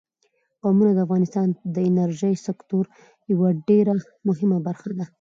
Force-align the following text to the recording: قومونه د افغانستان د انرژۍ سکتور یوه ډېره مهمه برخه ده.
قومونه 0.61 0.91
د 0.93 0.99
افغانستان 1.05 1.47
د 1.75 1.77
انرژۍ 1.89 2.35
سکتور 2.47 2.85
یوه 3.31 3.49
ډېره 3.67 3.93
مهمه 4.27 4.57
برخه 4.67 4.89
ده. 4.97 5.05